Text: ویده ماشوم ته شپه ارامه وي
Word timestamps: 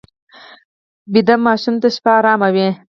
ویده 1.13 1.35
ماشوم 1.45 1.75
ته 1.81 1.87
شپه 1.95 2.11
ارامه 2.17 2.49
وي 2.55 2.67